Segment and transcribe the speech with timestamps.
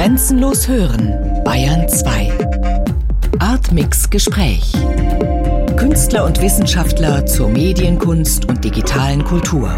[0.00, 2.32] Grenzenlos hören, Bayern 2.
[3.38, 4.72] Artmix Gespräch.
[5.76, 9.70] Künstler und Wissenschaftler zur Medienkunst und digitalen Kultur.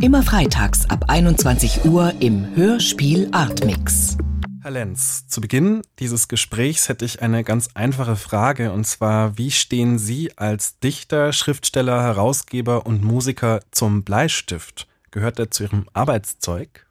[0.00, 4.16] Immer freitags ab 21 Uhr im Hörspiel Artmix.
[4.62, 9.52] Herr Lenz, zu Beginn dieses Gesprächs hätte ich eine ganz einfache Frage, und zwar, wie
[9.52, 14.88] stehen Sie als Dichter, Schriftsteller, Herausgeber und Musiker zum Bleistift?
[15.12, 16.84] Gehört er zu Ihrem Arbeitszeug?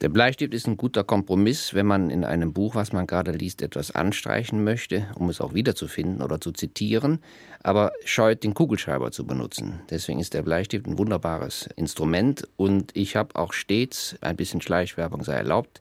[0.00, 3.62] Der Bleistift ist ein guter Kompromiss, wenn man in einem Buch, was man gerade liest,
[3.62, 7.20] etwas anstreichen möchte, um es auch wiederzufinden oder zu zitieren,
[7.62, 9.80] aber scheut den Kugelschreiber zu benutzen.
[9.90, 15.22] Deswegen ist der Bleistift ein wunderbares Instrument und ich habe auch stets, ein bisschen Schleichwerbung
[15.22, 15.80] sei erlaubt,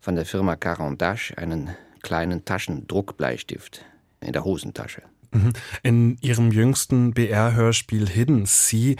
[0.00, 1.70] von der Firma Caran d'Ache einen
[2.02, 3.84] kleinen Taschendruckbleistift
[4.20, 5.02] in der Hosentasche.
[5.32, 5.52] Mhm.
[5.82, 8.96] In Ihrem jüngsten BR-Hörspiel Hidden Sea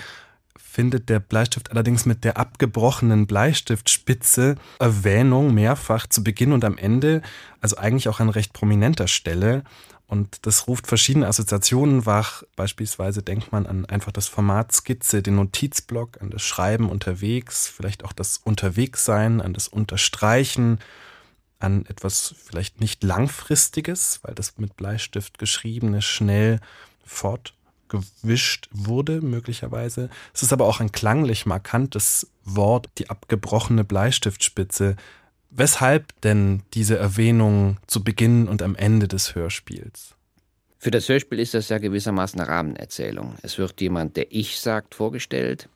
[0.76, 7.22] findet der Bleistift allerdings mit der abgebrochenen Bleistiftspitze Erwähnung mehrfach zu Beginn und am Ende,
[7.62, 9.64] also eigentlich auch an recht prominenter Stelle.
[10.06, 12.42] Und das ruft verschiedene Assoziationen wach.
[12.56, 18.04] Beispielsweise denkt man an einfach das Format Skizze, den Notizblock, an das Schreiben unterwegs, vielleicht
[18.04, 20.78] auch das Unterwegssein, an das Unterstreichen,
[21.58, 26.60] an etwas vielleicht nicht langfristiges, weil das mit Bleistift geschriebene schnell
[27.86, 30.10] fortgewischt wurde, möglicherweise.
[30.34, 34.96] Es ist aber auch ein klanglich markantes Wort, die abgebrochene Bleistiftspitze.
[35.50, 40.14] Weshalb denn diese Erwähnung zu Beginn und am Ende des Hörspiels?
[40.78, 43.36] Für das Hörspiel ist das ja gewissermaßen eine Rahmenerzählung.
[43.42, 45.68] Es wird jemand, der Ich sagt, vorgestellt,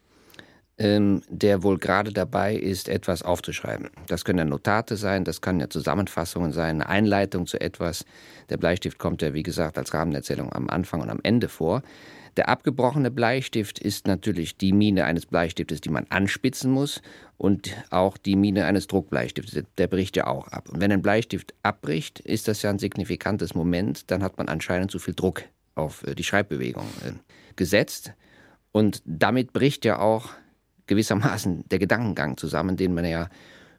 [0.81, 3.91] ähm, der wohl gerade dabei ist, etwas aufzuschreiben.
[4.07, 8.07] Das können ja Notate sein, das können ja Zusammenfassungen sein, eine Einleitung zu etwas.
[8.49, 11.83] Der Bleistift kommt ja, wie gesagt, als Rahmenerzählung am Anfang und am Ende vor.
[12.39, 17.03] Der abgebrochene Bleistift ist natürlich die Mine eines Bleistiftes, die man anspitzen muss
[17.37, 19.63] und auch die Mine eines Druckbleistiftes.
[19.77, 20.71] Der bricht ja auch ab.
[20.71, 24.11] Und wenn ein Bleistift abbricht, ist das ja ein signifikantes Moment.
[24.11, 25.43] Dann hat man anscheinend zu viel Druck
[25.75, 27.13] auf äh, die Schreibbewegung äh,
[27.57, 28.15] gesetzt.
[28.73, 30.31] Und damit bricht ja auch
[30.91, 33.29] gewissermaßen der Gedankengang zusammen, den man ja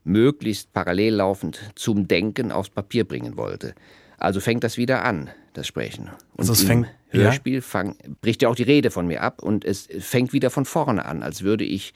[0.04, 3.76] möglichst parallel laufend zum Denken aufs Papier bringen wollte.
[4.18, 6.06] Also fängt das wieder an, das Sprechen.
[6.06, 7.62] Und also es fängt, Hörspiel ja.
[7.62, 11.06] fang, bricht ja auch die Rede von mir ab und es fängt wieder von vorne
[11.06, 11.94] an, als würde ich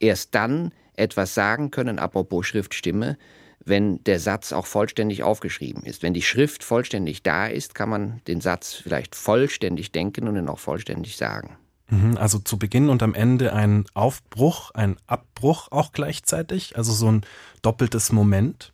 [0.00, 3.16] erst dann etwas sagen können, apropos Schriftstimme,
[3.64, 6.02] wenn der Satz auch vollständig aufgeschrieben ist.
[6.02, 10.48] Wenn die Schrift vollständig da ist, kann man den Satz vielleicht vollständig denken und ihn
[10.48, 11.56] auch vollständig sagen.
[11.90, 17.10] Mhm, also zu Beginn und am Ende ein Aufbruch, ein Abbruch auch gleichzeitig, also so
[17.10, 17.22] ein
[17.62, 18.72] doppeltes Moment.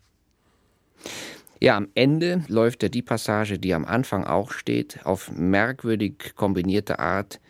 [1.60, 6.98] Ja, am Ende läuft ja die Passage, die am Anfang auch steht, auf merkwürdig kombinierte
[6.98, 7.40] Art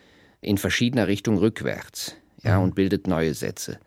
[0.40, 2.64] in verschiedener Richtung rückwärts ja, mhm.
[2.64, 3.80] und bildet neue Sätze.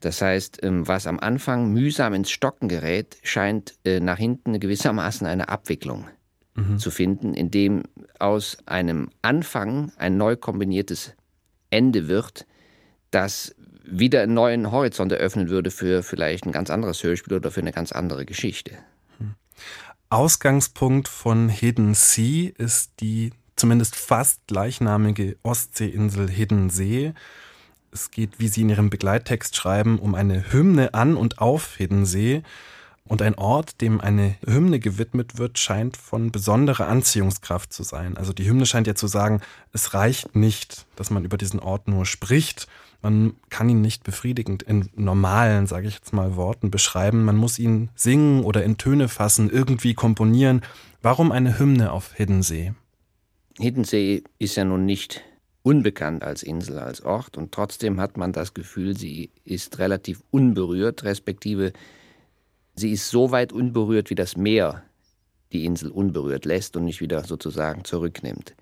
[0.00, 5.26] Das heißt, ähm, was am Anfang mühsam ins Stocken gerät, scheint äh, nach hinten gewissermaßen
[5.26, 6.06] eine Abwicklung
[6.54, 6.78] mhm.
[6.78, 7.82] zu finden, indem
[8.18, 11.14] aus einem Anfang ein neu kombiniertes
[11.70, 12.46] Ende wird,
[13.10, 13.54] das
[13.84, 17.72] wieder einen neuen Horizont eröffnen würde für vielleicht ein ganz anderes Hörspiel oder für eine
[17.72, 18.72] ganz andere Geschichte.
[20.08, 27.12] Ausgangspunkt von Hidden Sea ist die zumindest fast gleichnamige Ostseeinsel Hidden See.
[27.90, 32.06] Es geht, wie Sie in Ihrem Begleittext schreiben, um eine Hymne an und auf Hidden
[32.06, 32.42] See.
[33.06, 38.16] Und ein Ort, dem eine Hymne gewidmet wird, scheint von besonderer Anziehungskraft zu sein.
[38.16, 39.42] Also die Hymne scheint ja zu sagen,
[39.72, 42.66] es reicht nicht, dass man über diesen Ort nur spricht.
[43.02, 47.24] Man kann ihn nicht befriedigend in normalen, sage ich jetzt mal, Worten beschreiben.
[47.24, 50.62] Man muss ihn singen oder in Töne fassen, irgendwie komponieren.
[51.02, 52.72] Warum eine Hymne auf Hiddensee?
[53.58, 55.22] Hiddensee ist ja nun nicht
[55.62, 61.04] unbekannt als Insel, als Ort und trotzdem hat man das Gefühl, sie ist relativ unberührt,
[61.04, 61.72] respektive
[62.76, 64.82] Sie ist so weit unberührt, wie das Meer
[65.52, 68.54] die Insel unberührt lässt und nicht wieder sozusagen zurücknimmt.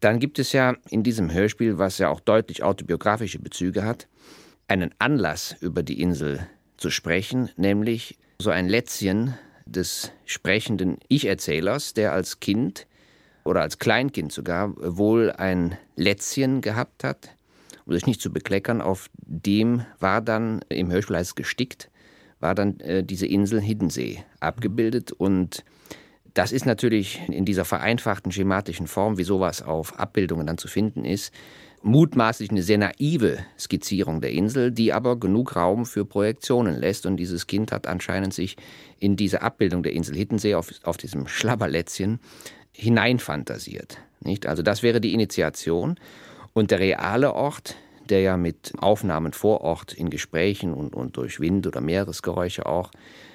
[0.00, 4.08] Dann gibt es ja in diesem Hörspiel, was ja auch deutlich autobiografische Bezüge hat,
[4.68, 6.46] einen Anlass über die Insel
[6.76, 9.34] zu sprechen, nämlich so ein Lätzchen
[9.64, 12.86] des sprechenden Ich-Erzählers, der als Kind
[13.44, 17.30] oder als Kleinkind sogar wohl ein Lätzchen gehabt hat,
[17.86, 21.90] um sich nicht zu bekleckern, auf dem war dann im Hörspiel heißt es gestickt,
[22.46, 25.64] war dann äh, diese Insel Hiddensee abgebildet und
[26.32, 31.04] das ist natürlich in dieser vereinfachten schematischen Form, wie sowas auf Abbildungen dann zu finden
[31.04, 31.34] ist,
[31.82, 37.04] mutmaßlich eine sehr naive Skizzierung der Insel, die aber genug Raum für Projektionen lässt.
[37.04, 38.56] Und dieses Kind hat anscheinend sich
[39.00, 42.20] in diese Abbildung der Insel Hiddensee auf, auf diesem Schlabberlätzchen
[42.70, 43.98] hineinfantasiert.
[44.20, 44.46] Nicht?
[44.46, 45.98] Also das wäre die Initiation.
[46.52, 47.74] Und der reale Ort,
[48.10, 52.90] der ja mit Aufnahmen vor Ort in Gesprächen und, und durch Wind oder Meeresgeräusche auch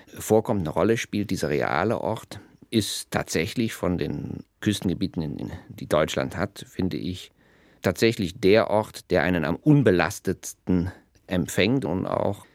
[0.07, 1.31] vorkommt, eine Rolle spielt.
[1.31, 2.39] Dieser reale Ort
[2.69, 7.31] ist tatsächlich von den Küstengebieten, die Deutschland hat, finde ich,
[7.81, 10.91] tatsächlich der Ort, der einen am unbelastetsten
[11.27, 12.45] empfängt und auch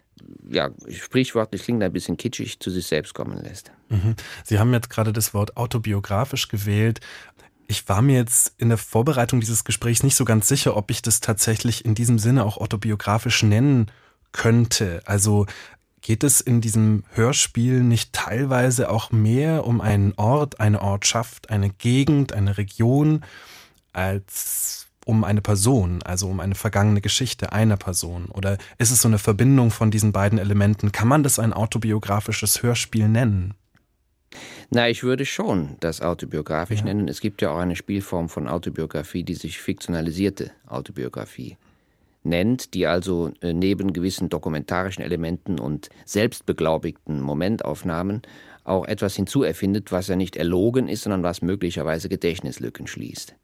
[0.48, 3.72] ja, sprichwörtlich klingt ein bisschen kitschig, zu sich selbst kommen lässt.
[3.88, 4.14] Mhm.
[4.44, 7.00] Sie haben jetzt gerade das Wort autobiografisch gewählt.
[7.68, 11.02] Ich war mir jetzt in der Vorbereitung dieses Gesprächs nicht so ganz sicher, ob ich
[11.02, 13.90] das tatsächlich in diesem Sinne auch autobiografisch nennen
[14.32, 15.02] könnte.
[15.04, 15.46] Also
[16.00, 21.70] geht es in diesem Hörspiel nicht teilweise auch mehr um einen Ort, eine Ortschaft, eine
[21.70, 23.24] Gegend, eine Region
[23.92, 28.26] als um eine Person, also um eine vergangene Geschichte einer Person?
[28.26, 30.92] Oder ist es so eine Verbindung von diesen beiden Elementen?
[30.92, 33.54] Kann man das ein autobiografisches Hörspiel nennen?
[34.70, 36.86] Na, ich würde schon das autobiografisch ja.
[36.86, 37.08] nennen.
[37.08, 41.56] Es gibt ja auch eine Spielform von Autobiografie, die sich fiktionalisierte Autobiografie
[42.26, 48.22] nennt, die also äh, neben gewissen dokumentarischen Elementen und selbstbeglaubigten Momentaufnahmen
[48.64, 53.36] auch etwas hinzuerfindet, was ja nicht erlogen ist, sondern was möglicherweise Gedächtnislücken schließt.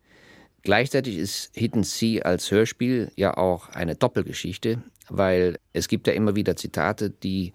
[0.62, 6.37] Gleichzeitig ist Hidden Sea als Hörspiel ja auch eine Doppelgeschichte, weil es gibt ja immer
[6.37, 7.52] wieder Zitate, die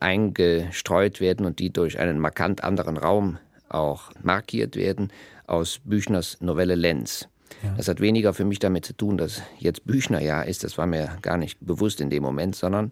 [0.00, 5.12] eingestreut werden und die durch einen markant anderen Raum auch markiert werden
[5.46, 7.28] aus Büchners Novelle Lenz.
[7.62, 7.74] Ja.
[7.76, 10.86] Das hat weniger für mich damit zu tun, dass jetzt Büchner ja ist, das war
[10.86, 12.90] mir gar nicht bewusst in dem Moment, sondern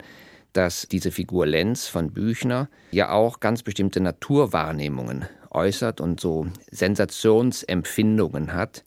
[0.52, 8.54] dass diese Figur Lenz von Büchner ja auch ganz bestimmte Naturwahrnehmungen äußert und so Sensationsempfindungen
[8.54, 8.84] hat,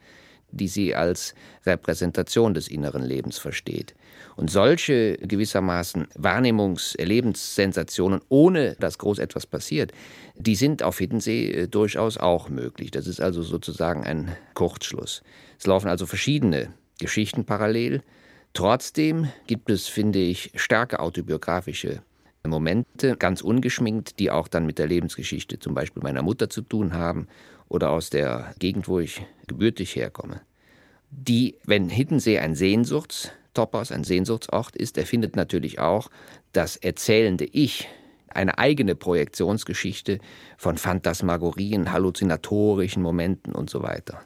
[0.52, 1.34] die sie als
[1.66, 3.96] Repräsentation des inneren Lebens versteht.
[4.36, 9.92] Und solche gewissermaßen Wahrnehmungs-, Erlebenssensationen, ohne dass groß etwas passiert,
[10.36, 12.92] die sind auf Hiddensee äh, durchaus auch möglich.
[12.92, 15.24] Das ist also sozusagen ein Kurzschluss.
[15.58, 18.02] Es laufen also verschiedene Geschichten parallel.
[18.54, 22.02] Trotzdem gibt es, finde ich, starke autobiografische
[22.48, 26.94] Momente, ganz ungeschminkt, die auch dann mit der Lebensgeschichte zum Beispiel meiner Mutter zu tun
[26.94, 27.28] haben
[27.70, 30.42] oder aus der Gegend, wo ich gebürtig herkomme.
[31.12, 36.10] Die, wenn Hiddensee ein Sehnsuchtstopos, ein Sehnsuchtsort ist, erfindet natürlich auch
[36.52, 37.88] das erzählende Ich
[38.28, 40.20] eine eigene Projektionsgeschichte
[40.58, 44.22] von Phantasmagorien, halluzinatorischen Momenten und so weiter.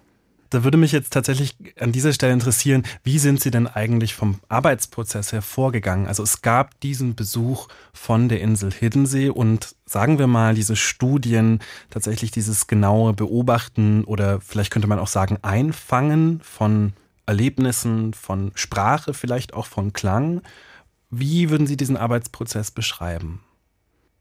[0.53, 4.39] Da würde mich jetzt tatsächlich an dieser Stelle interessieren, wie sind Sie denn eigentlich vom
[4.49, 6.05] Arbeitsprozess her vorgegangen?
[6.05, 11.59] Also es gab diesen Besuch von der Insel Hiddensee und sagen wir mal, diese Studien,
[11.89, 16.93] tatsächlich dieses genaue Beobachten oder vielleicht könnte man auch sagen Einfangen von
[17.25, 20.43] Erlebnissen, von Sprache, vielleicht auch von Klang.
[21.09, 23.41] Wie würden Sie diesen Arbeitsprozess beschreiben?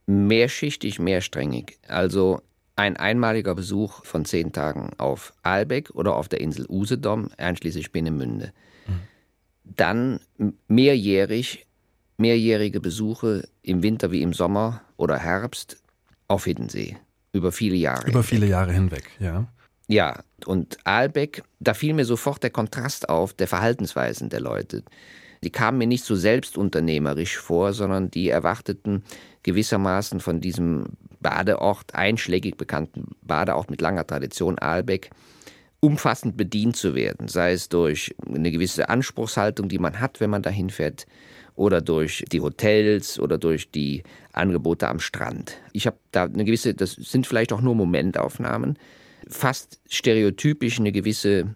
[0.07, 1.77] Mehrschichtig, mehrsträngig.
[1.87, 2.41] Also
[2.77, 8.53] ein einmaliger Besuch von zehn Tagen auf Aalbeck oder auf der Insel Usedom, einschließlich Binnenmünde.
[8.87, 9.01] Mhm.
[9.65, 10.21] Dann
[10.69, 11.67] mehrjährig,
[12.17, 15.83] mehrjährige Besuche im Winter wie im Sommer oder Herbst
[16.29, 16.97] auf Hiddensee.
[17.33, 18.03] Über viele Jahre.
[18.03, 18.25] Über hinweg.
[18.25, 19.47] viele Jahre hinweg, ja.
[19.89, 24.85] Ja, und Aalbeck, da fiel mir sofort der Kontrast auf der Verhaltensweisen der Leute.
[25.45, 29.03] Die kamen mir nicht so selbstunternehmerisch vor, sondern die erwarteten
[29.43, 30.87] gewissermaßen von diesem
[31.23, 35.11] Badeort, einschlägig bekannten Badeort mit langer Tradition, Aalbeck,
[35.81, 40.43] umfassend bedient zu werden, sei es durch eine gewisse Anspruchshaltung, die man hat, wenn man
[40.43, 41.07] dahin fährt,
[41.55, 44.03] oder durch die Hotels oder durch die
[44.33, 45.59] Angebote am Strand.
[45.73, 48.79] Ich habe da eine gewisse, das sind vielleicht auch nur Momentaufnahmen,
[49.29, 51.55] fast stereotypisch eine gewisse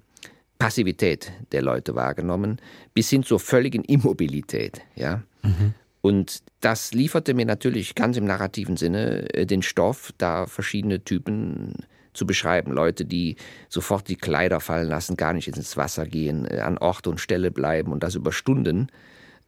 [0.59, 2.61] Passivität der Leute wahrgenommen,
[2.95, 4.83] bis hin zur völligen Immobilität.
[4.95, 5.23] Ja?
[5.43, 5.75] Mhm.
[6.01, 11.75] Und das lieferte mir natürlich ganz im narrativen Sinne äh, den Stoff, da verschiedene Typen
[12.13, 12.73] zu beschreiben.
[12.73, 13.37] Leute, die
[13.69, 17.53] sofort die Kleider fallen lassen, gar nicht ins Wasser gehen, äh, an Ort und Stelle
[17.53, 18.89] bleiben und das über Stunden.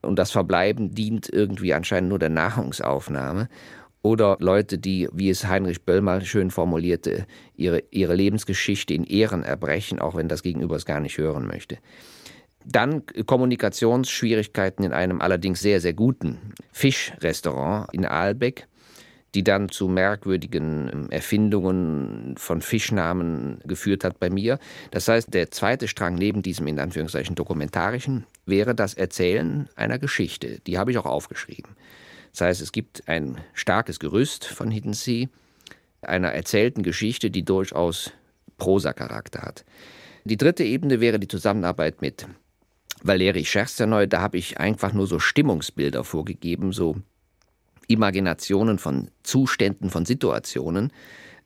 [0.00, 3.48] Und das Verbleiben dient irgendwie anscheinend nur der Nahrungsaufnahme.
[4.02, 9.42] Oder Leute, die, wie es Heinrich Böll mal schön formulierte, ihre, ihre Lebensgeschichte in Ehren
[9.42, 11.78] erbrechen, auch wenn das Gegenüber es gar nicht hören möchte.
[12.64, 16.38] Dann Kommunikationsschwierigkeiten in einem allerdings sehr, sehr guten
[16.72, 18.66] Fischrestaurant in Aalbeck,
[19.34, 24.58] die dann zu merkwürdigen ähm, Erfindungen von Fischnamen geführt hat bei mir.
[24.90, 30.60] Das heißt, der zweite Strang neben diesem in Anführungszeichen dokumentarischen wäre das Erzählen einer Geschichte.
[30.66, 31.76] Die habe ich auch aufgeschrieben.
[32.32, 35.26] Das heißt, es gibt ein starkes Gerüst von Hidden Sea,
[36.02, 38.12] einer erzählten Geschichte, die durchaus
[38.58, 39.64] Prosa-Charakter hat.
[40.24, 42.26] Die dritte Ebene wäre die Zusammenarbeit mit
[43.02, 46.96] Valeri Schersterneu, da habe ich einfach nur so Stimmungsbilder vorgegeben, so
[47.86, 50.92] Imaginationen von Zuständen, von Situationen,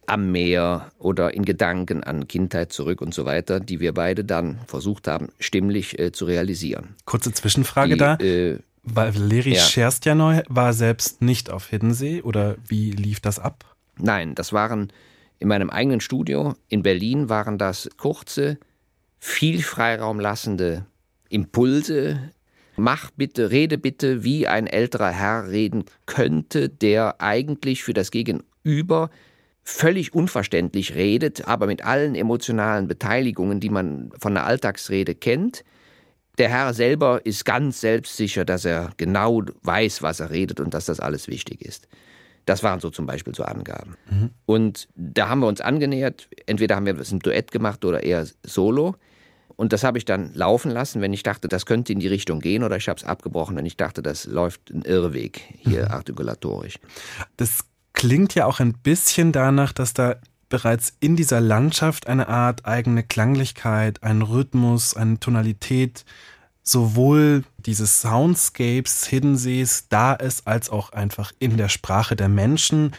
[0.07, 4.59] am Meer oder in Gedanken an Kindheit zurück und so weiter, die wir beide dann
[4.67, 6.97] versucht haben, stimmlich äh, zu realisieren.
[7.05, 8.17] Kurze Zwischenfrage die, da.
[8.17, 9.61] Äh, Valeri ja.
[9.61, 13.65] Scherstjanoi war selbst nicht auf Hiddensee oder wie lief das ab?
[13.97, 14.93] Nein, das waren
[15.39, 18.59] in meinem eigenen Studio in Berlin waren das kurze,
[19.19, 20.85] viel Freiraum lassende
[21.33, 22.31] Impulse.
[22.77, 29.11] Mach bitte, rede bitte, wie ein älterer Herr reden könnte, der eigentlich für das Gegenüber
[29.65, 35.65] völlig unverständlich redet, aber mit allen emotionalen Beteiligungen, die man von der Alltagsrede kennt.
[36.39, 40.87] Der Herr selber ist ganz selbstsicher, dass er genau weiß, was er redet und dass
[40.87, 41.89] das alles wichtig ist.
[42.47, 43.97] Das waren so zum Beispiel so Angaben.
[44.11, 44.31] Mhm.
[44.47, 46.29] Und da haben wir uns angenähert.
[46.47, 48.97] Entweder haben wir das im Duett gemacht oder eher solo.
[49.57, 52.41] Und das habe ich dann laufen lassen, wenn ich dachte, das könnte in die Richtung
[52.41, 55.93] gehen, oder ich habe es abgebrochen, wenn ich dachte, das läuft ein Irrweg hier mhm.
[55.93, 56.79] artikulatorisch.
[57.37, 60.17] Das klingt ja auch ein bisschen danach, dass da
[60.49, 66.05] bereits in dieser Landschaft eine Art eigene Klanglichkeit, ein Rhythmus, eine Tonalität
[66.63, 72.93] sowohl dieses Soundscapes, Hiddensees da ist, als auch einfach in der Sprache der Menschen.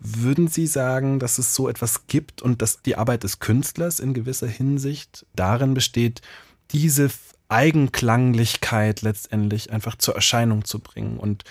[0.00, 4.14] Würden Sie sagen, dass es so etwas gibt und dass die Arbeit des Künstlers in
[4.14, 6.22] gewisser Hinsicht darin besteht,
[6.70, 7.10] diese
[7.48, 11.44] Eigenklanglichkeit letztendlich einfach zur Erscheinung zu bringen und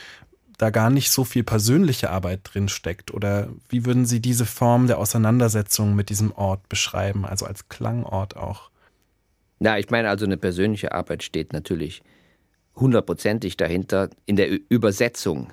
[0.57, 3.13] da gar nicht so viel persönliche Arbeit drin steckt?
[3.13, 8.35] Oder wie würden Sie diese Form der Auseinandersetzung mit diesem Ort beschreiben, also als Klangort
[8.35, 8.71] auch?
[9.59, 12.01] Na, ich meine also, eine persönliche Arbeit steht natürlich
[12.75, 15.51] hundertprozentig dahinter in der Übersetzung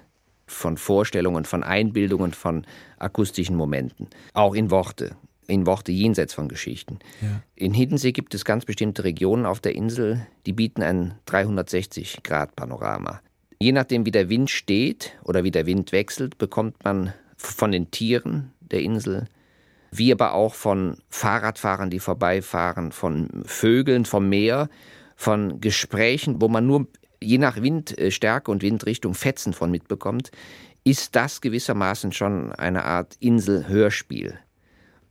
[0.54, 2.66] von Vorstellungen, von Einbildungen, von
[2.98, 6.98] akustischen Momenten, auch in Worte, in Worte jenseits von Geschichten.
[7.20, 7.42] Ja.
[7.54, 13.20] In Hiddensee gibt es ganz bestimmte Regionen auf der Insel, die bieten ein 360-Grad-Panorama.
[13.58, 17.90] Je nachdem, wie der Wind steht oder wie der Wind wechselt, bekommt man von den
[17.90, 19.26] Tieren der Insel,
[19.90, 24.68] wie aber auch von Fahrradfahrern, die vorbeifahren, von Vögeln vom Meer,
[25.16, 26.88] von Gesprächen, wo man nur
[27.24, 30.30] je nach Windstärke und Windrichtung Fetzen von mitbekommt,
[30.84, 34.38] ist das gewissermaßen schon eine Art Inselhörspiel.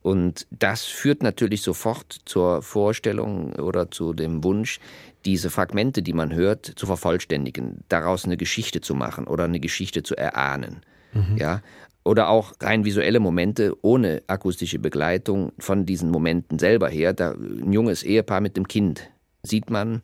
[0.01, 4.79] Und das führt natürlich sofort zur Vorstellung oder zu dem Wunsch,
[5.25, 10.03] diese Fragmente, die man hört, zu vervollständigen, daraus eine Geschichte zu machen oder eine Geschichte
[10.03, 10.82] zu erahnen.
[11.13, 11.38] Mhm.
[11.38, 11.62] Ja?
[12.03, 17.13] Oder auch rein visuelle Momente ohne akustische Begleitung von diesen Momenten selber her.
[17.13, 19.10] Da, ein junges Ehepaar mit dem Kind
[19.41, 20.01] sieht man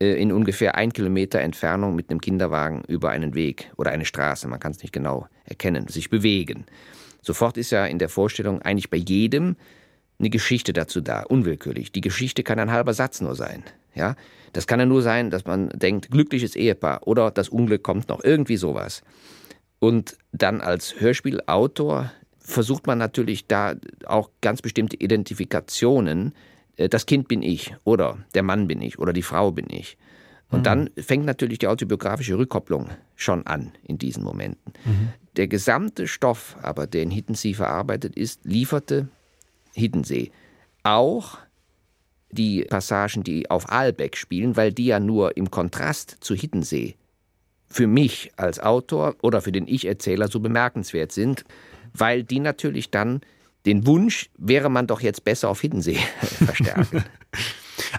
[0.00, 4.58] in ungefähr ein Kilometer Entfernung mit einem Kinderwagen über einen Weg oder eine Straße, man
[4.58, 6.64] kann es nicht genau erkennen, sich bewegen.
[7.22, 9.56] Sofort ist ja in der Vorstellung eigentlich bei jedem
[10.18, 11.92] eine Geschichte dazu da, unwillkürlich.
[11.92, 13.62] Die Geschichte kann ein halber Satz nur sein.
[13.94, 14.16] Ja?
[14.52, 18.24] Das kann ja nur sein, dass man denkt, glückliches Ehepaar oder das Unglück kommt noch,
[18.24, 19.02] irgendwie sowas.
[19.78, 23.74] Und dann als Hörspielautor versucht man natürlich da
[24.06, 26.28] auch ganz bestimmte Identifikationen.
[26.28, 26.32] Äh,
[26.88, 29.96] das Kind bin ich oder der Mann bin ich oder die Frau bin ich.
[30.50, 30.64] Und mhm.
[30.64, 34.72] dann fängt natürlich die autobiografische Rückkopplung schon an in diesen Momenten.
[34.84, 35.08] Mhm.
[35.36, 39.08] Der gesamte Stoff aber, der in Hiddensee verarbeitet ist, lieferte
[39.74, 40.32] Hiddensee
[40.82, 41.38] auch
[42.30, 46.96] die Passagen, die auf Aalbeck spielen, weil die ja nur im Kontrast zu Hiddensee
[47.66, 51.44] für mich als Autor oder für den Ich-Erzähler so bemerkenswert sind,
[51.94, 53.20] weil die natürlich dann
[53.66, 55.98] den Wunsch, wäre man doch jetzt besser auf Hiddensee
[56.44, 57.04] verstärken.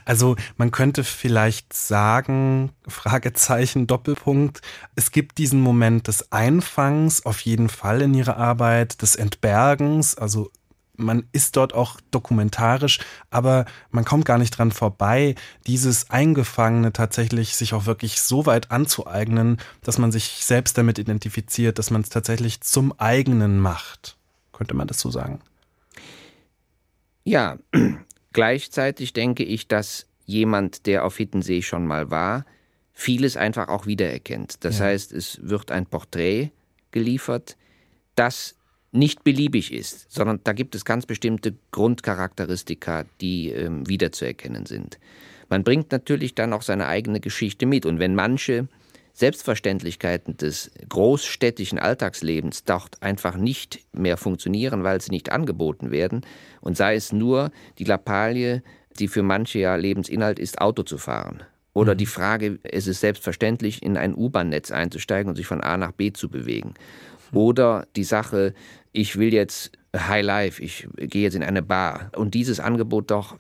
[0.06, 4.62] Also man könnte vielleicht sagen, Fragezeichen, Doppelpunkt,
[4.96, 10.52] es gibt diesen Moment des Einfangs auf jeden Fall in ihrer Arbeit, des Entbergens, also
[10.96, 13.00] man ist dort auch dokumentarisch,
[13.30, 15.36] aber man kommt gar nicht dran vorbei,
[15.68, 21.80] dieses Eingefangene tatsächlich sich auch wirklich so weit anzueignen, dass man sich selbst damit identifiziert,
[21.80, 24.18] dass man es tatsächlich zum eigenen macht.
[24.54, 25.42] Könnte man das so sagen?
[27.24, 27.60] Ja,
[28.34, 32.46] gleichzeitig denke ich, dass jemand, der auf Hittensee schon mal war,
[32.94, 34.64] vieles einfach auch wiedererkennt.
[34.64, 34.86] Das ja.
[34.86, 36.52] heißt, es wird ein Porträt
[36.92, 37.58] geliefert,
[38.16, 38.56] das
[38.92, 45.00] nicht beliebig ist, sondern da gibt es ganz bestimmte Grundcharakteristika, die ähm, wiederzuerkennen sind.
[45.50, 48.68] Man bringt natürlich dann auch seine eigene Geschichte mit und wenn manche
[49.14, 56.22] Selbstverständlichkeiten des großstädtischen Alltagslebens dort einfach nicht mehr funktionieren, weil sie nicht angeboten werden,
[56.62, 58.64] und sei es nur die Lappalie,
[59.00, 61.44] die für manche ja Lebensinhalt ist, Auto zu fahren.
[61.74, 61.98] Oder mhm.
[62.00, 66.12] die Frage, es ist selbstverständlich, in ein U-Bahn-Netz einzusteigen und sich von A nach B
[66.12, 66.74] zu bewegen.
[67.34, 68.54] Oder die Sache,
[68.92, 72.12] ich will jetzt High Life, ich gehe jetzt in eine Bar.
[72.16, 73.38] Und dieses Angebot doch,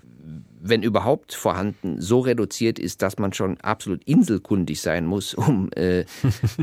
[0.63, 6.05] wenn überhaupt vorhanden, so reduziert ist, dass man schon absolut inselkundig sein muss, um, äh,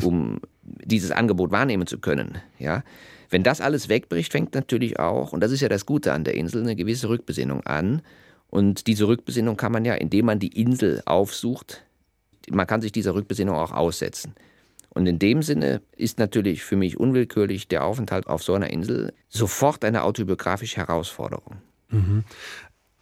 [0.02, 2.38] um dieses Angebot wahrnehmen zu können.
[2.58, 2.84] Ja?
[3.30, 6.34] Wenn das alles wegbricht, fängt natürlich auch, und das ist ja das Gute an der
[6.34, 8.02] Insel, eine gewisse Rückbesinnung an.
[8.48, 11.84] Und diese Rückbesinnung kann man ja, indem man die Insel aufsucht,
[12.50, 14.34] man kann sich dieser Rückbesinnung auch aussetzen.
[14.90, 19.12] Und in dem Sinne ist natürlich für mich unwillkürlich der Aufenthalt auf so einer Insel
[19.28, 21.58] sofort eine autobiografische Herausforderung.
[21.90, 22.24] Mhm.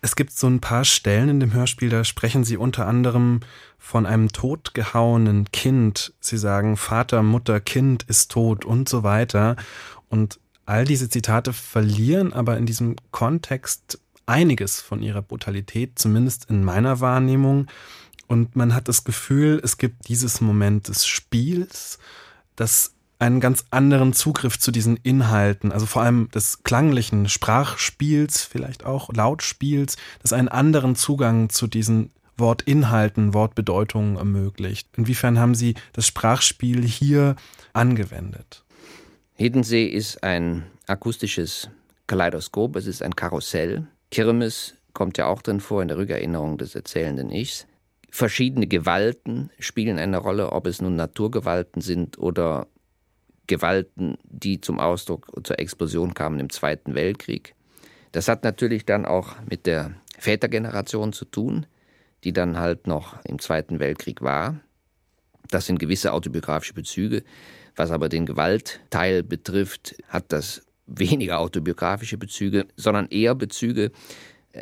[0.02, 3.40] Es gibt so ein paar Stellen in dem Hörspiel, da sprechen Sie unter anderem
[3.78, 6.12] von einem totgehauenen Kind.
[6.20, 9.56] Sie sagen, Vater, Mutter, Kind ist tot und so weiter.
[10.08, 16.64] Und all diese Zitate verlieren aber in diesem Kontext einiges von ihrer Brutalität, zumindest in
[16.64, 17.68] meiner Wahrnehmung.
[18.26, 21.98] Und man hat das Gefühl, es gibt dieses Moment des Spiels,
[22.56, 28.84] das einen ganz anderen Zugriff zu diesen Inhalten, also vor allem des klanglichen Sprachspiels, vielleicht
[28.84, 34.88] auch Lautspiels, das einen anderen Zugang zu diesen Wortinhalten, Wortbedeutungen ermöglicht.
[34.96, 37.36] Inwiefern haben Sie das Sprachspiel hier
[37.72, 38.64] angewendet?
[39.34, 41.70] Hiddensee ist ein akustisches
[42.06, 43.86] Kaleidoskop, es ist ein Karussell.
[44.10, 47.66] Kirmes kommt ja auch drin vor in der Rückerinnerung des erzählenden Ichs.
[48.10, 52.66] Verschiedene Gewalten spielen eine Rolle, ob es nun Naturgewalten sind oder
[53.46, 57.54] Gewalten, die zum Ausdruck zur Explosion kamen im Zweiten Weltkrieg.
[58.12, 61.66] Das hat natürlich dann auch mit der Vätergeneration zu tun,
[62.24, 64.60] die dann halt noch im Zweiten Weltkrieg war.
[65.50, 67.22] Das sind gewisse autobiografische Bezüge.
[67.76, 73.90] Was aber den Gewaltteil betrifft, hat das weniger autobiografische Bezüge, sondern eher Bezüge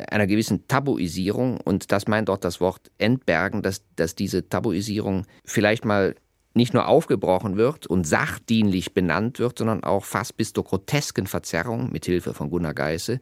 [0.09, 1.59] einer gewissen Tabuisierung.
[1.61, 6.15] Und das meint auch das Wort entbergen, dass, dass diese Tabuisierung vielleicht mal
[6.55, 11.91] nicht nur aufgebrochen wird und sachdienlich benannt wird, sondern auch fast bis zur grotesken Verzerrung
[11.91, 13.19] mit Hilfe von Gunnar Geisse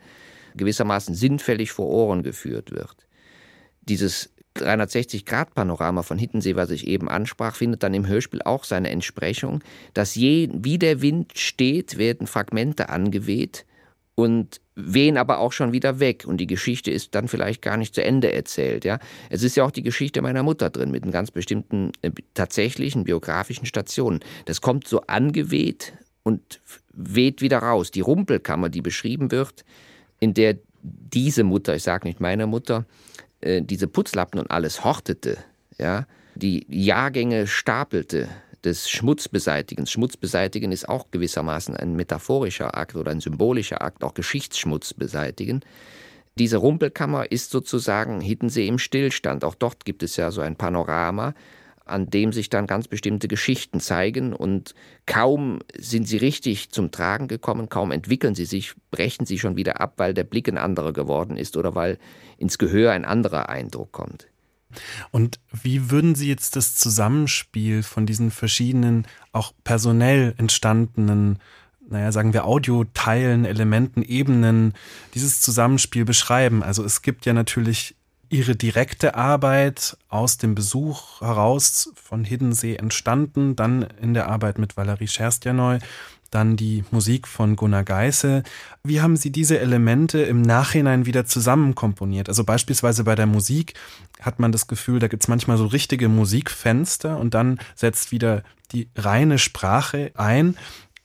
[0.55, 3.07] gewissermaßen sinnfällig vor Ohren geführt wird.
[3.81, 9.63] Dieses 360-Grad-Panorama von Hittensee, was ich eben ansprach, findet dann im Hörspiel auch seine Entsprechung,
[9.93, 13.65] dass je, wie der Wind steht, werden Fragmente angeweht
[14.15, 17.93] und wehen aber auch schon wieder weg und die Geschichte ist dann vielleicht gar nicht
[17.93, 18.85] zu Ende erzählt.
[18.85, 18.99] Ja,
[19.29, 23.03] es ist ja auch die Geschichte meiner Mutter drin mit einem ganz bestimmten äh, tatsächlichen
[23.03, 24.21] biografischen Stationen.
[24.45, 26.59] Das kommt so angeweht und
[26.91, 27.91] weht wieder raus.
[27.91, 29.63] Die Rumpelkammer, die beschrieben wird,
[30.19, 32.85] in der diese Mutter, ich sage nicht meine Mutter,
[33.41, 35.37] äh, diese Putzlappen und alles hortete,
[35.77, 36.05] ja,
[36.35, 38.27] die Jahrgänge stapelte,
[38.63, 39.91] des Schmutzbeseitigens.
[39.91, 45.61] Schmutzbeseitigen ist auch gewissermaßen ein metaphorischer Akt oder ein symbolischer Akt, auch Geschichtsschmutz beseitigen.
[46.39, 49.43] Diese Rumpelkammer ist sozusagen Hiddensee im Stillstand.
[49.43, 51.35] Auch dort gibt es ja so ein Panorama,
[51.85, 54.73] an dem sich dann ganz bestimmte Geschichten zeigen und
[55.05, 59.81] kaum sind sie richtig zum Tragen gekommen, kaum entwickeln sie sich, brechen sie schon wieder
[59.81, 61.99] ab, weil der Blick ein anderer geworden ist oder weil
[62.37, 64.27] ins Gehör ein anderer Eindruck kommt.
[65.11, 71.39] Und wie würden Sie jetzt das Zusammenspiel von diesen verschiedenen, auch personell entstandenen,
[71.89, 74.73] naja, sagen wir Audioteilen, Elementen, Ebenen,
[75.13, 76.63] dieses Zusammenspiel beschreiben?
[76.63, 77.95] Also es gibt ja natürlich
[78.29, 84.75] Ihre direkte Arbeit aus dem Besuch heraus von Hiddensee entstanden, dann in der Arbeit mit
[84.75, 85.77] Valerie Scherstjanoy
[86.33, 88.43] dann die Musik von Gunnar Geisse.
[88.83, 92.29] Wie haben Sie diese Elemente im Nachhinein wieder zusammenkomponiert?
[92.29, 93.73] Also beispielsweise bei der Musik
[94.21, 98.43] hat man das Gefühl, da gibt es manchmal so richtige Musikfenster und dann setzt wieder
[98.71, 100.57] die reine Sprache ein.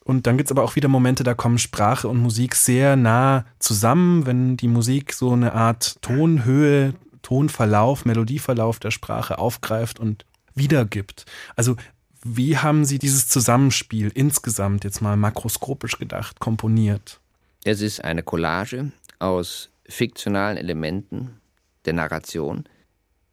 [0.05, 3.45] Und dann gibt es aber auch wieder Momente, da kommen Sprache und Musik sehr nah
[3.59, 11.27] zusammen, wenn die Musik so eine Art Tonhöhe, Tonverlauf, Melodieverlauf der Sprache aufgreift und wiedergibt.
[11.57, 11.77] Also
[12.23, 17.21] wie haben Sie dieses Zusammenspiel insgesamt jetzt mal makroskopisch gedacht, komponiert?
[17.65, 21.41] Es ist eine Collage aus fiktionalen Elementen
[21.85, 22.65] der Narration,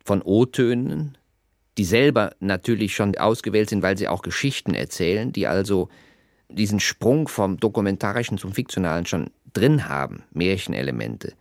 [0.03, 1.17] von O-Tönen,
[1.77, 5.89] die selber natürlich schon ausgewählt sind, weil sie auch Geschichten erzählen, die also
[6.49, 11.33] diesen Sprung vom Dokumentarischen zum Fiktionalen schon drin haben, Märchenelemente.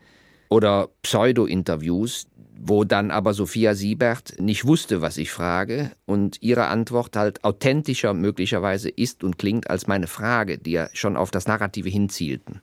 [0.48, 2.26] Oder Pseudo-Interviews,
[2.66, 8.14] wo dann aber Sophia Siebert nicht wusste, was ich frage und ihre Antwort halt authentischer
[8.14, 12.62] möglicherweise ist und klingt als meine Frage, die ja schon auf das Narrative hinzielten,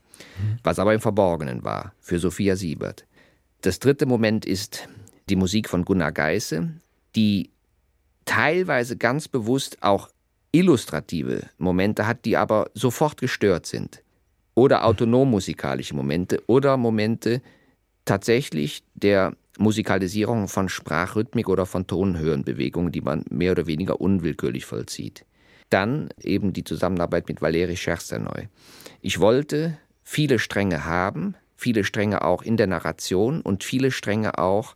[0.64, 3.06] was aber im Verborgenen war für Sophia Siebert.
[3.62, 4.90] Das dritte Moment ist
[5.30, 6.72] die Musik von Gunnar Geisse,
[7.16, 7.52] die
[8.26, 10.10] teilweise ganz bewusst auch
[10.52, 14.02] illustrative Momente hat, die aber sofort gestört sind.
[14.56, 17.44] Oder autonom musikalische Momente oder Momente
[18.04, 25.26] tatsächlich der Musikalisierung von Sprachrhythmik oder von Tonhöhenbewegungen, die man mehr oder weniger unwillkürlich vollzieht.
[25.70, 28.46] Dann eben die Zusammenarbeit mit Valeri Schersterneu.
[29.02, 34.76] Ich wollte viele Stränge haben, viele Stränge auch in der Narration und viele Stränge auch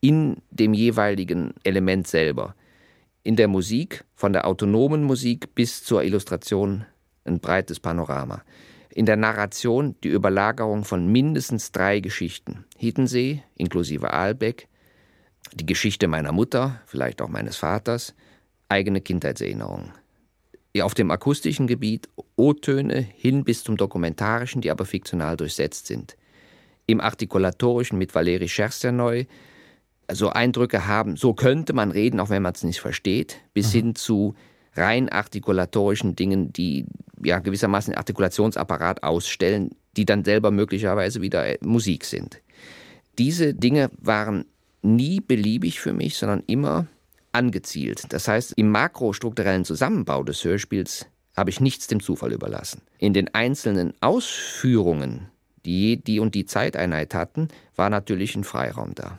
[0.00, 2.54] in dem jeweiligen Element selber.
[3.24, 6.84] in der Musik, von der autonomen Musik bis zur Illustration,
[7.24, 8.42] ein breites Panorama.
[8.94, 12.64] In der Narration die Überlagerung von mindestens drei Geschichten.
[12.78, 14.68] Hiddensee, inklusive Aalbeck,
[15.52, 18.14] die Geschichte meiner Mutter, vielleicht auch meines Vaters,
[18.68, 19.90] eigene Kindheitserinnerungen.
[20.80, 26.16] Auf dem akustischen Gebiet O-Töne hin bis zum dokumentarischen, die aber fiktional durchsetzt sind.
[26.86, 29.24] Im artikulatorischen mit Valeri Schersterneu
[30.12, 33.78] so Eindrücke haben, so könnte man reden, auch wenn man es nicht versteht, bis mhm.
[33.78, 34.34] hin zu
[34.76, 36.86] rein artikulatorischen Dingen, die
[37.22, 42.40] ja gewissermaßen den Artikulationsapparat ausstellen, die dann selber möglicherweise wieder äh, Musik sind.
[43.18, 44.44] Diese Dinge waren
[44.82, 46.86] nie beliebig für mich, sondern immer
[47.32, 48.12] angezielt.
[48.12, 51.06] Das heißt, im makrostrukturellen Zusammenbau des Hörspiels
[51.36, 52.82] habe ich nichts dem Zufall überlassen.
[52.98, 55.28] In den einzelnen Ausführungen,
[55.64, 59.18] die die und die Zeiteinheit hatten, war natürlich ein Freiraum da.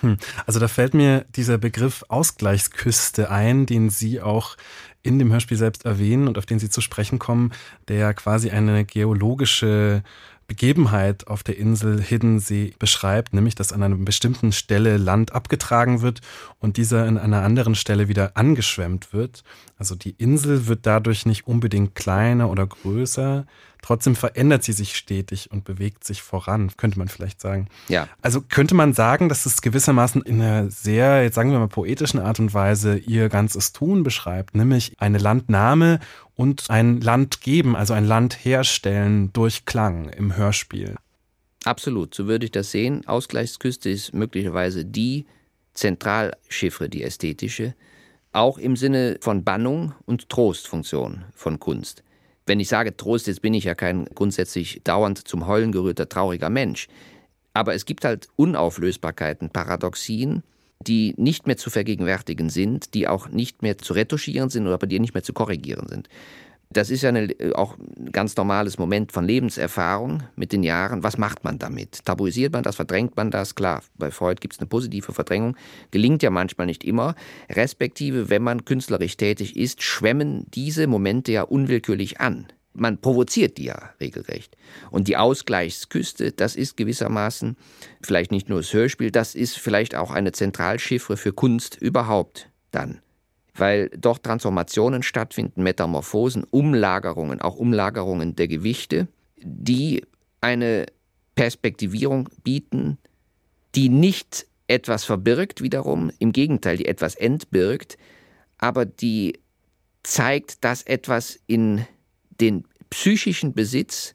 [0.00, 0.16] Hm.
[0.46, 4.56] Also da fällt mir dieser Begriff Ausgleichsküste ein, den Sie auch
[5.02, 7.52] in dem Hörspiel selbst erwähnen und auf den Sie zu sprechen kommen,
[7.88, 10.02] der quasi eine geologische
[10.50, 16.22] Begebenheit auf der Insel Hiddensee beschreibt, nämlich dass an einer bestimmten Stelle Land abgetragen wird
[16.58, 19.44] und dieser in einer anderen Stelle wieder angeschwemmt wird.
[19.78, 23.46] Also die Insel wird dadurch nicht unbedingt kleiner oder größer,
[23.82, 27.68] trotzdem verändert sie sich stetig und bewegt sich voran, könnte man vielleicht sagen.
[27.88, 28.08] Ja.
[28.22, 32.20] Also könnte man sagen, dass es gewissermaßen in einer sehr, jetzt sagen wir mal, poetischen
[32.20, 36.00] Art und Weise ihr ganzes Tun beschreibt, nämlich eine Landnahme
[36.34, 40.96] und ein Land geben, also ein Land herstellen durch Klang im Hörspiel.
[41.64, 43.06] Absolut, so würde ich das sehen.
[43.06, 45.26] Ausgleichsküste ist möglicherweise die
[45.74, 47.74] Zentralchiffre, die ästhetische,
[48.32, 52.02] auch im Sinne von Bannung und Trostfunktion von Kunst.
[52.46, 56.50] Wenn ich sage Trost, jetzt bin ich ja kein grundsätzlich dauernd zum Heulen gerührter, trauriger
[56.50, 56.88] Mensch.
[57.52, 60.42] Aber es gibt halt Unauflösbarkeiten, Paradoxien,
[60.86, 64.86] die nicht mehr zu vergegenwärtigen sind, die auch nicht mehr zu retuschieren sind oder bei
[64.86, 66.08] dir nicht mehr zu korrigieren sind.
[66.72, 71.02] Das ist ja eine, äh, auch ein ganz normales Moment von Lebenserfahrung mit den Jahren.
[71.02, 72.04] Was macht man damit?
[72.04, 72.76] Tabuisiert man das?
[72.76, 73.56] Verdrängt man das?
[73.56, 75.56] Klar, bei Freud gibt es eine positive Verdrängung.
[75.90, 77.16] Gelingt ja manchmal nicht immer.
[77.50, 83.64] Respektive, wenn man künstlerisch tätig ist, schwemmen diese Momente ja unwillkürlich an man provoziert die
[83.64, 84.56] ja regelrecht.
[84.90, 87.56] Und die Ausgleichsküste, das ist gewissermaßen
[88.00, 93.00] vielleicht nicht nur das Hörspiel, das ist vielleicht auch eine Zentralchiffre für Kunst überhaupt dann.
[93.54, 99.08] Weil dort Transformationen stattfinden, Metamorphosen, Umlagerungen, auch Umlagerungen der Gewichte,
[99.38, 100.04] die
[100.40, 100.86] eine
[101.34, 102.98] Perspektivierung bieten,
[103.74, 107.98] die nicht etwas verbirgt wiederum, im Gegenteil, die etwas entbirgt,
[108.58, 109.40] aber die
[110.02, 111.86] zeigt, dass etwas in
[112.40, 114.14] den psychischen Besitz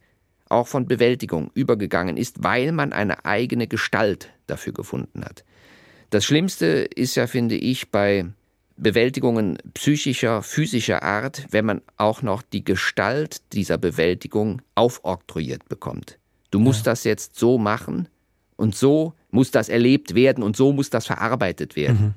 [0.50, 5.44] auch von Bewältigung übergegangen ist, weil man eine eigene Gestalt dafür gefunden hat.
[6.12, 8.26] Das Schlimmste ist ja, finde ich, bei
[8.78, 16.20] Bewältigungen psychischer, physischer Art, wenn man auch noch die Gestalt dieser Bewältigung aufoktroyiert bekommt.
[16.52, 16.92] Du musst ja.
[16.92, 18.08] das jetzt so machen
[18.58, 22.00] und so muss das erlebt werden und so muss das verarbeitet werden.
[22.00, 22.14] Mhm.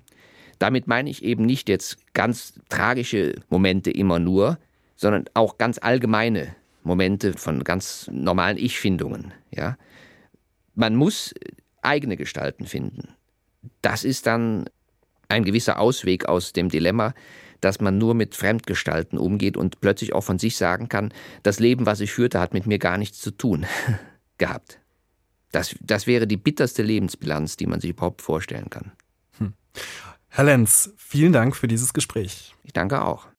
[0.58, 4.58] Damit meine ich eben nicht jetzt ganz tragische Momente immer nur,
[4.96, 9.32] sondern auch ganz allgemeine Momente von ganz normalen Ich-Findungen.
[9.50, 9.76] Ja?
[10.74, 11.34] Man muss
[11.82, 13.08] eigene Gestalten finden.
[13.82, 14.64] Das ist dann
[15.28, 17.14] ein gewisser Ausweg aus dem Dilemma,
[17.60, 21.12] dass man nur mit Fremdgestalten umgeht und plötzlich auch von sich sagen kann,
[21.42, 23.66] das Leben, was ich führte, hat mit mir gar nichts zu tun
[24.38, 24.80] gehabt.
[25.50, 28.92] Das, das wäre die bitterste Lebensbilanz, die man sich überhaupt vorstellen kann.
[29.38, 29.54] Hm.
[30.28, 32.54] Herr Lenz, vielen Dank für dieses Gespräch.
[32.64, 33.26] Ich danke auch.